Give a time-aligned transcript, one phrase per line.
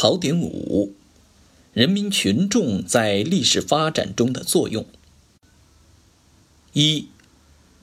[0.00, 0.94] 考点五：
[1.74, 4.86] 人民群众在历史发展中的作用。
[6.72, 7.08] 一、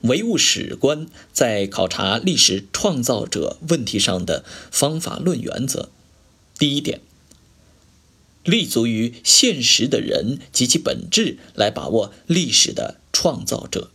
[0.00, 5.90] 唯物史观在考察历史创造者问题上的方法论原则。
[6.58, 7.02] 第一点，
[8.42, 13.92] 立足于现实的人及其本质来把握历史的创造者。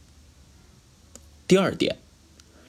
[1.46, 1.98] 第二点，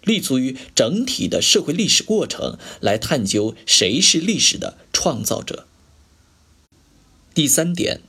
[0.03, 5.67] 立足于整体的社会历史过程来探究谁是历史的创造者。
[7.35, 8.01] 第三点，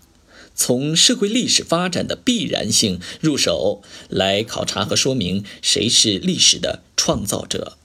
[0.55, 7.77] 从社会历史发展的必然性入手来考察和说明谁是历史的创造者。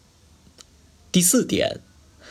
[1.11, 1.81] 第四点，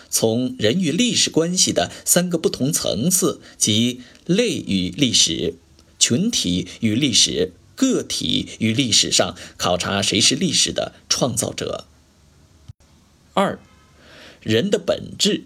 [0.10, 5.56] 从人与历史关系的三个不同层次即类与历史、
[6.00, 7.52] 群体与历史。
[7.76, 11.88] 个体与历史上考察谁是历史的创造者。
[13.34, 13.60] 二，
[14.42, 15.44] 人的本质。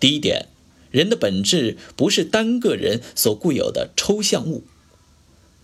[0.00, 0.48] 第一点，
[0.94, 4.62] 人的本质不是单个人所固有的抽象物，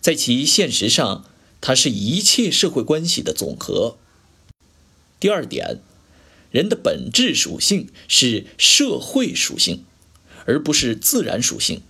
[0.01, 1.25] 在其现实上，
[1.61, 3.97] 它是一切社会关系的总和。
[5.21, 5.79] 第二点，
[6.51, 9.85] 人的本质属性是社会属性，
[10.47, 11.83] 而不是自然属性。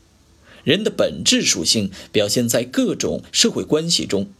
[0.63, 4.31] 人的本质属性表现在各种社会关系中，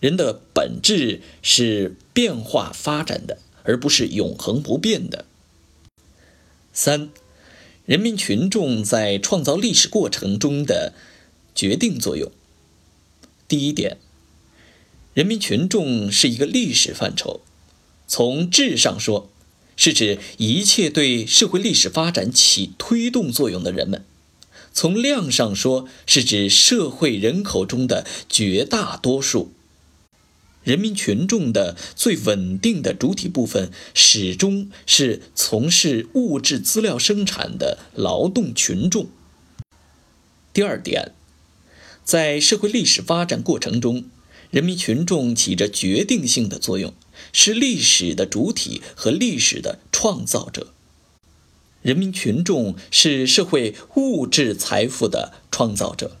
[0.00, 5.24] 人的本质是变化发展的，而不是永恒不变的。
[6.74, 7.08] 三、
[7.84, 10.92] 人民群众在创造历史过程中的
[11.52, 12.30] 决定作用。
[13.48, 13.98] 第一点，
[15.14, 17.40] 人民群众是一个历史范畴，
[18.06, 19.28] 从质上说，
[19.76, 24.04] 是指一切对社会历史发展起推动作用的人们。
[24.72, 29.52] 从量上说，是指社会人口中的绝大多数。
[30.64, 39.08] 人民群众的最稳定的主体部分，始终是从事物质资料生产的劳动群众。
[40.52, 41.12] 第二点，
[42.04, 44.04] 在社会历史发展过程中，
[44.50, 46.94] 人民群众起着决定性的作用，
[47.32, 50.72] 是历史的主体和历史的创造者。
[51.80, 56.16] 人民群众是社会物质财富的创造者，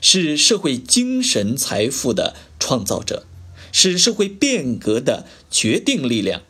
[0.00, 3.26] 是社会精神财富的创造者，
[3.72, 6.42] 是社会变革的决定力量。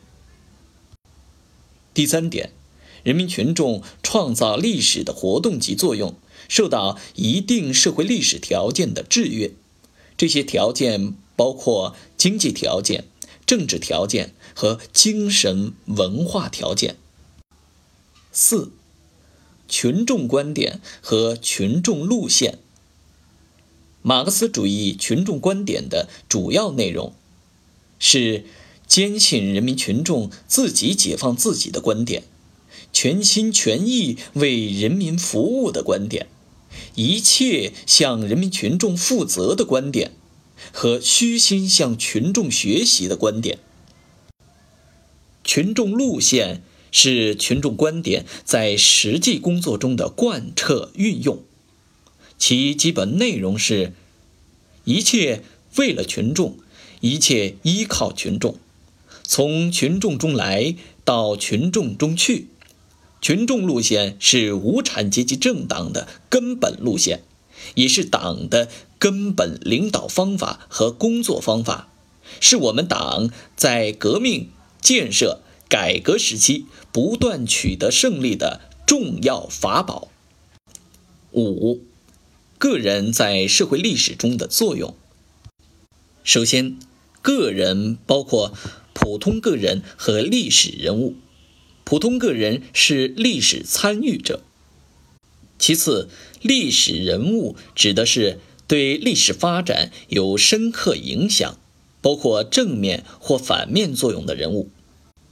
[1.93, 2.51] 第三点，
[3.03, 6.15] 人民群众创造历史的活动及作用，
[6.47, 9.51] 受到一定社会历史条件的制约，
[10.15, 13.05] 这些条件包括经济条件、
[13.45, 16.95] 政治条件和精神文化条件。
[18.31, 18.71] 四、
[19.67, 22.59] 群众观点和群众路线。
[24.01, 27.13] 马克思主义群众观点的主要内容
[27.99, 28.45] 是
[28.87, 32.23] 坚信人民群众自己解放自己的观点，
[32.91, 36.27] 全心全意为人民服务的观点，
[36.95, 40.11] 一切向人民群众负责的观点，
[40.73, 43.59] 和虚心向群众学习的观点。
[45.43, 46.63] 群众路线。
[46.93, 51.41] 是群众观点在实际工作中的贯彻运用，
[52.41, 53.93] 其基本内容是：
[54.83, 55.43] 一切
[55.75, 56.57] 为了群众，
[56.99, 58.55] 一切依靠群众，
[59.21, 60.75] 从群众中来
[61.05, 62.47] 到群众中去。
[63.21, 67.21] 群众路线是无产阶级政党的根本路线，
[67.75, 71.89] 也是党的根本领导方法和工作方法，
[72.39, 74.49] 是我们党在革命
[74.81, 75.41] 建设。
[75.69, 80.09] 改革时期不断取得胜利的重要法宝。
[81.31, 81.79] 五，
[82.61, 84.95] 个人在社会历史中的作用。
[86.23, 86.77] 首先，
[87.23, 88.53] 个人包括
[88.93, 91.15] 普通个人和历史人物，
[91.83, 94.43] 普通个人是历史参与者。
[95.57, 96.07] 其次，
[96.39, 101.57] 历史人物指的是对历史发展有深刻影响，
[101.99, 104.69] 包括正面或反面作用的人物。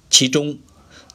[0.10, 0.58] 其中，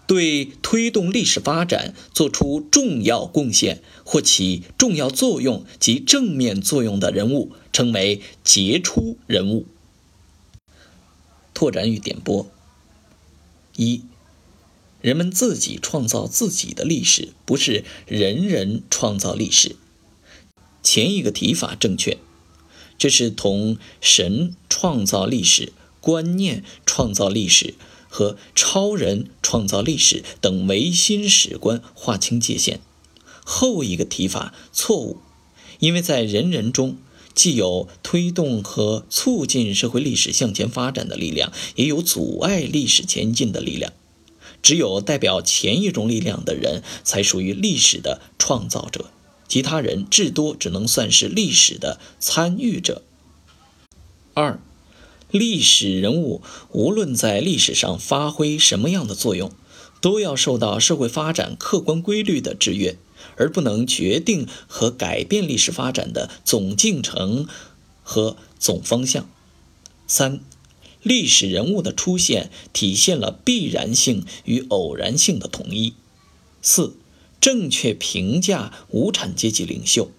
[0.06, 9.66] 对推动历史发展做出重要贡献或起重要作用及正面作用的人物，称为杰出人物。
[11.54, 12.50] 拓展与点拨：
[13.76, 14.02] 一、
[15.00, 19.76] 人们自己创造自己的历史，不是人人创造历史。
[20.82, 22.18] 前一个提法正确，
[22.98, 27.74] 这是同神创造历史、观念创造历史。
[28.14, 32.78] 和超人创造历史等唯心史观划清界限，
[33.44, 35.16] 后一个提法错误，
[35.80, 36.96] 因为在人人中
[37.34, 43.92] 既有推动和促进社会历史向前发展的力量，也有阻碍历史前进的力量。
[44.62, 49.06] 只有代表前一种力量的人才属于历史的创造者，
[49.48, 53.02] 其他人至多只能算是历史的参与者。
[54.34, 54.60] 二，
[55.34, 59.50] 历史人物无论在历史上发挥什么样的作用，
[60.00, 62.96] 都要受到社会发展客观规律的制约，
[63.36, 67.48] 而不能决定和改变历史发展的总进程
[68.04, 69.28] 和总方向。
[70.06, 70.38] 三。
[71.02, 75.94] 历史人物的出现体现了必然性与偶然性的统一。
[76.62, 76.96] 四、
[77.40, 80.12] 正确评价无产阶级领袖。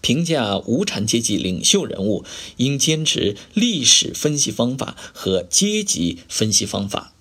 [0.00, 2.24] 评价无产阶级领袖人物，
[2.56, 7.12] 应坚持历史分析方法和阶级分析方法。